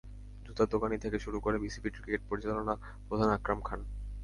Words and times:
জুতার 0.45 0.67
দোকানি 0.67 0.97
থেকে 0.97 1.17
শুরু 1.19 1.37
করে 1.39 1.57
বিসিবির 1.59 1.93
ক্রিকেট 1.95 2.21
পরিচালনা 2.29 2.73
প্রধান 3.07 3.29
আকরাম 3.29 3.59
খান। 3.63 3.79